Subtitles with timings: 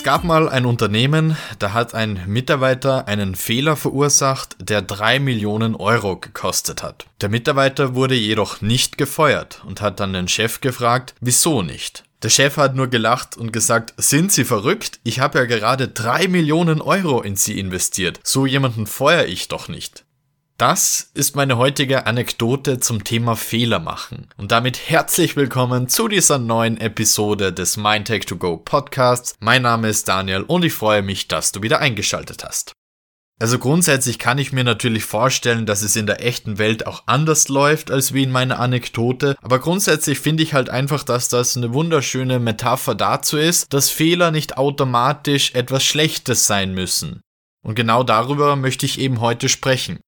[0.00, 5.74] Es gab mal ein Unternehmen, da hat ein Mitarbeiter einen Fehler verursacht, der drei Millionen
[5.74, 7.04] Euro gekostet hat.
[7.20, 12.04] Der Mitarbeiter wurde jedoch nicht gefeuert und hat dann den Chef gefragt, wieso nicht.
[12.22, 15.00] Der Chef hat nur gelacht und gesagt, sind Sie verrückt?
[15.04, 18.20] Ich habe ja gerade drei Millionen Euro in Sie investiert.
[18.24, 20.06] So jemanden feuere ich doch nicht.
[20.60, 24.28] Das ist meine heutige Anekdote zum Thema Fehler machen.
[24.36, 29.36] Und damit herzlich willkommen zu dieser neuen Episode des Mindtech 2 Go Podcasts.
[29.40, 32.74] Mein Name ist Daniel und ich freue mich, dass du wieder eingeschaltet hast.
[33.40, 37.48] Also grundsätzlich kann ich mir natürlich vorstellen, dass es in der echten Welt auch anders
[37.48, 41.72] läuft als wie in meiner Anekdote, aber grundsätzlich finde ich halt einfach, dass das eine
[41.72, 47.22] wunderschöne Metapher dazu ist, dass Fehler nicht automatisch etwas Schlechtes sein müssen.
[47.64, 50.00] Und genau darüber möchte ich eben heute sprechen.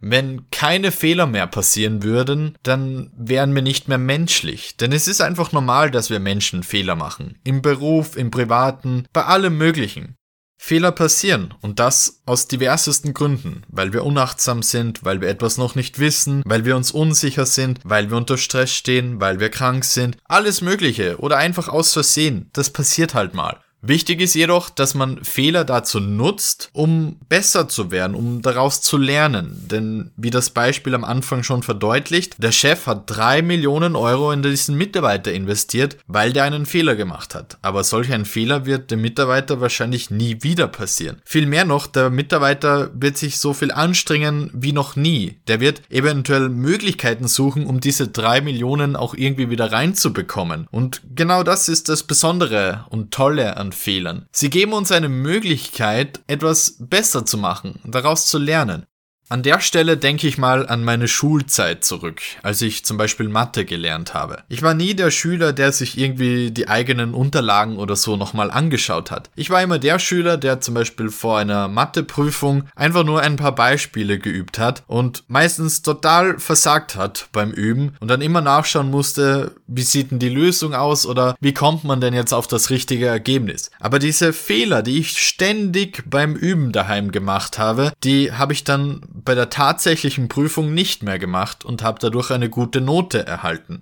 [0.00, 4.76] Wenn keine Fehler mehr passieren würden, dann wären wir nicht mehr menschlich.
[4.76, 7.38] Denn es ist einfach normal, dass wir Menschen Fehler machen.
[7.42, 10.14] Im Beruf, im Privaten, bei allem Möglichen.
[10.60, 15.76] Fehler passieren und das aus diversesten Gründen, weil wir unachtsam sind, weil wir etwas noch
[15.76, 19.84] nicht wissen, weil wir uns unsicher sind, weil wir unter Stress stehen, weil wir krank
[19.84, 23.60] sind, alles Mögliche oder einfach aus Versehen, das passiert halt mal.
[23.80, 28.96] Wichtig ist jedoch, dass man Fehler dazu nutzt, um besser zu werden, um daraus zu
[28.96, 29.66] lernen.
[29.70, 34.42] Denn wie das Beispiel am Anfang schon verdeutlicht, der Chef hat drei Millionen Euro in
[34.42, 37.58] diesen Mitarbeiter investiert, weil der einen Fehler gemacht hat.
[37.62, 41.22] Aber solch ein Fehler wird dem Mitarbeiter wahrscheinlich nie wieder passieren.
[41.24, 45.38] Vielmehr noch, der Mitarbeiter wird sich so viel anstrengen wie noch nie.
[45.46, 50.66] Der wird eventuell Möglichkeiten suchen, um diese drei Millionen auch irgendwie wieder reinzubekommen.
[50.72, 54.26] Und genau das ist das Besondere und Tolle an an Fehlern.
[54.32, 58.86] Sie geben uns eine Möglichkeit, etwas besser zu machen, daraus zu lernen.
[59.30, 63.66] An der Stelle denke ich mal an meine Schulzeit zurück, als ich zum Beispiel Mathe
[63.66, 64.42] gelernt habe.
[64.48, 69.10] Ich war nie der Schüler, der sich irgendwie die eigenen Unterlagen oder so nochmal angeschaut
[69.10, 69.28] hat.
[69.36, 73.54] Ich war immer der Schüler, der zum Beispiel vor einer Matheprüfung einfach nur ein paar
[73.54, 79.52] Beispiele geübt hat und meistens total versagt hat beim Üben und dann immer nachschauen musste,
[79.66, 83.08] wie sieht denn die Lösung aus oder wie kommt man denn jetzt auf das richtige
[83.08, 83.70] Ergebnis.
[83.78, 89.02] Aber diese Fehler, die ich ständig beim Üben daheim gemacht habe, die habe ich dann
[89.24, 93.80] bei der tatsächlichen Prüfung nicht mehr gemacht und habe dadurch eine gute Note erhalten.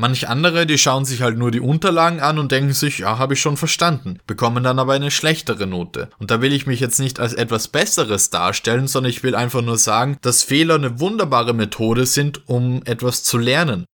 [0.00, 3.34] Manch andere, die schauen sich halt nur die Unterlagen an und denken sich, ja, habe
[3.34, 6.08] ich schon verstanden, bekommen dann aber eine schlechtere Note.
[6.20, 9.60] Und da will ich mich jetzt nicht als etwas Besseres darstellen, sondern ich will einfach
[9.60, 13.86] nur sagen, dass Fehler eine wunderbare Methode sind, um etwas zu lernen.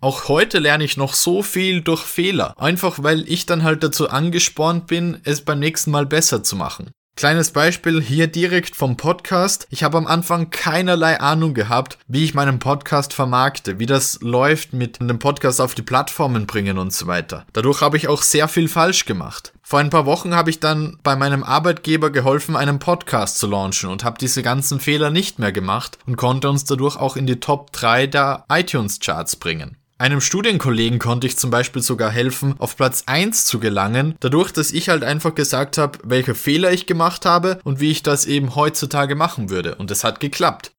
[0.00, 4.10] Auch heute lerne ich noch so viel durch Fehler, einfach weil ich dann halt dazu
[4.10, 6.90] angespornt bin, es beim nächsten Mal besser zu machen.
[7.16, 9.68] Kleines Beispiel hier direkt vom Podcast.
[9.70, 14.72] Ich habe am Anfang keinerlei Ahnung gehabt, wie ich meinen Podcast vermarkte, wie das läuft
[14.72, 17.46] mit dem Podcast auf die Plattformen bringen und so weiter.
[17.52, 19.52] Dadurch habe ich auch sehr viel falsch gemacht.
[19.62, 23.90] Vor ein paar Wochen habe ich dann bei meinem Arbeitgeber geholfen, einen Podcast zu launchen
[23.90, 27.38] und habe diese ganzen Fehler nicht mehr gemacht und konnte uns dadurch auch in die
[27.38, 29.76] Top 3 der iTunes Charts bringen.
[30.04, 34.70] Einem Studienkollegen konnte ich zum Beispiel sogar helfen, auf Platz 1 zu gelangen, dadurch, dass
[34.70, 38.54] ich halt einfach gesagt habe, welche Fehler ich gemacht habe und wie ich das eben
[38.54, 39.76] heutzutage machen würde.
[39.76, 40.72] Und es hat geklappt.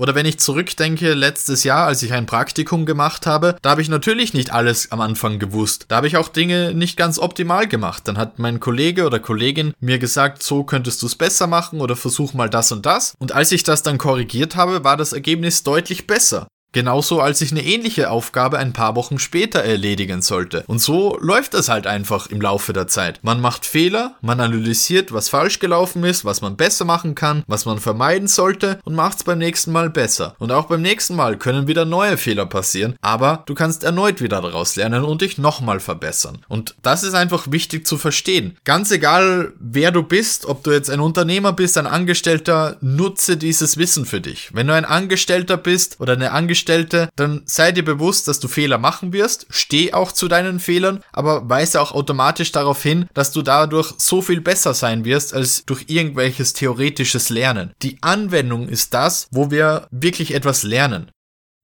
[0.00, 3.88] Oder wenn ich zurückdenke, letztes Jahr, als ich ein Praktikum gemacht habe, da habe ich
[3.88, 5.84] natürlich nicht alles am Anfang gewusst.
[5.86, 8.08] Da habe ich auch Dinge nicht ganz optimal gemacht.
[8.08, 11.94] Dann hat mein Kollege oder Kollegin mir gesagt, so könntest du es besser machen oder
[11.94, 13.14] versuch mal das und das.
[13.20, 16.48] Und als ich das dann korrigiert habe, war das Ergebnis deutlich besser.
[16.76, 20.62] Genauso als ich eine ähnliche Aufgabe ein paar Wochen später erledigen sollte.
[20.66, 23.20] Und so läuft das halt einfach im Laufe der Zeit.
[23.22, 27.64] Man macht Fehler, man analysiert, was falsch gelaufen ist, was man besser machen kann, was
[27.64, 30.34] man vermeiden sollte und macht es beim nächsten Mal besser.
[30.38, 34.42] Und auch beim nächsten Mal können wieder neue Fehler passieren, aber du kannst erneut wieder
[34.42, 36.44] daraus lernen und dich nochmal verbessern.
[36.48, 38.58] Und das ist einfach wichtig zu verstehen.
[38.64, 43.78] Ganz egal, wer du bist, ob du jetzt ein Unternehmer bist, ein Angestellter, nutze dieses
[43.78, 44.50] Wissen für dich.
[44.52, 48.48] Wenn du ein Angestellter bist oder eine Angestellte Angestellte, dann sei dir bewusst, dass du
[48.48, 53.30] Fehler machen wirst, steh auch zu deinen Fehlern, aber weise auch automatisch darauf hin, dass
[53.30, 57.74] du dadurch so viel besser sein wirst als durch irgendwelches theoretisches Lernen.
[57.82, 61.10] Die Anwendung ist das, wo wir wirklich etwas lernen.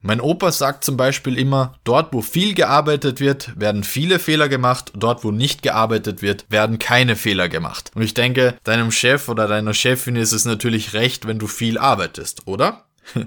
[0.02, 4.92] Mein Opa sagt zum Beispiel immer, dort wo viel gearbeitet wird, werden viele Fehler gemacht,
[4.94, 7.92] dort wo nicht gearbeitet wird, werden keine Fehler gemacht.
[7.94, 11.78] Und ich denke, deinem Chef oder deiner Chefin ist es natürlich recht, wenn du viel
[11.78, 12.84] arbeitest, oder?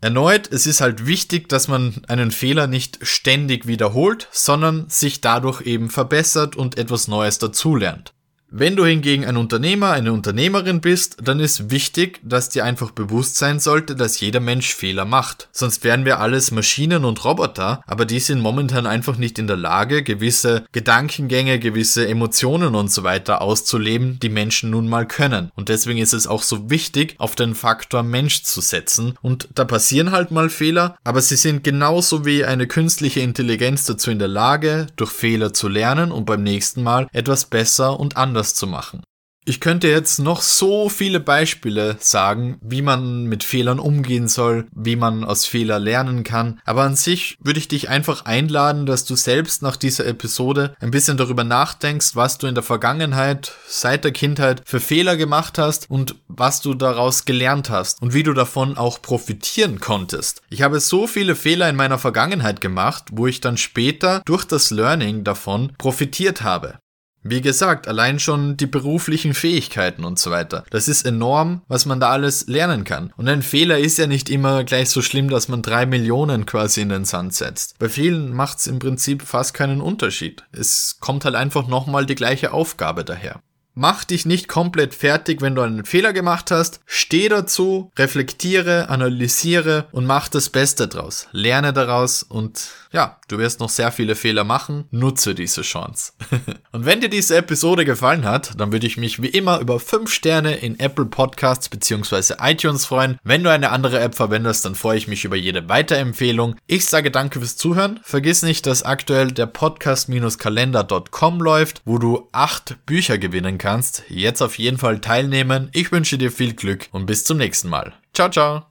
[0.00, 5.62] Erneut, es ist halt wichtig, dass man einen Fehler nicht ständig wiederholt, sondern sich dadurch
[5.62, 8.12] eben verbessert und etwas Neues dazulernt.
[8.48, 13.36] Wenn du hingegen ein Unternehmer, eine Unternehmerin bist, dann ist wichtig, dass dir einfach bewusst
[13.36, 15.48] sein sollte, dass jeder Mensch Fehler macht.
[15.50, 19.56] Sonst wären wir alles Maschinen und Roboter, aber die sind momentan einfach nicht in der
[19.56, 25.50] Lage, gewisse Gedankengänge, gewisse Emotionen und so weiter auszuleben, die Menschen nun mal können.
[25.56, 29.18] Und deswegen ist es auch so wichtig, auf den Faktor Mensch zu setzen.
[29.22, 34.12] Und da passieren halt mal Fehler, aber sie sind genauso wie eine künstliche Intelligenz dazu
[34.12, 38.35] in der Lage, durch Fehler zu lernen und beim nächsten Mal etwas besser und anders
[38.36, 39.02] anders zu machen.
[39.48, 44.96] Ich könnte jetzt noch so viele Beispiele sagen, wie man mit Fehlern umgehen soll, wie
[44.96, 49.14] man aus Fehler lernen kann, aber an sich würde ich dich einfach einladen, dass du
[49.14, 54.10] selbst nach dieser Episode ein bisschen darüber nachdenkst, was du in der Vergangenheit, seit der
[54.10, 58.76] Kindheit für Fehler gemacht hast und was du daraus gelernt hast und wie du davon
[58.76, 60.42] auch profitieren konntest.
[60.50, 64.72] Ich habe so viele Fehler in meiner Vergangenheit gemacht, wo ich dann später durch das
[64.72, 66.80] Learning davon profitiert habe.
[67.28, 70.64] Wie gesagt, allein schon die beruflichen Fähigkeiten und so weiter.
[70.70, 73.12] Das ist enorm, was man da alles lernen kann.
[73.16, 76.82] Und ein Fehler ist ja nicht immer gleich so schlimm, dass man drei Millionen quasi
[76.82, 77.78] in den Sand setzt.
[77.78, 80.44] Bei vielen macht es im Prinzip fast keinen Unterschied.
[80.52, 83.40] Es kommt halt einfach nochmal die gleiche Aufgabe daher.
[83.78, 86.80] Mach dich nicht komplett fertig, wenn du einen Fehler gemacht hast.
[86.86, 91.28] Steh dazu, reflektiere, analysiere und mach das Beste draus.
[91.32, 94.86] Lerne daraus und ja, du wirst noch sehr viele Fehler machen.
[94.90, 96.12] Nutze diese Chance.
[96.72, 100.10] und wenn dir diese Episode gefallen hat, dann würde ich mich wie immer über 5
[100.10, 102.36] Sterne in Apple Podcasts bzw.
[102.40, 103.18] iTunes freuen.
[103.22, 106.56] Wenn du eine andere App verwendest, dann freue ich mich über jede Weiterempfehlung.
[106.66, 108.00] Ich sage danke fürs Zuhören.
[108.02, 114.04] Vergiss nicht, dass aktuell der Podcast-Kalender.com läuft, wo du 8 Bücher gewinnen kannst.
[114.08, 115.70] Jetzt auf jeden Fall teilnehmen.
[115.72, 117.94] Ich wünsche dir viel Glück und bis zum nächsten Mal.
[118.14, 118.62] Ciao, ciao.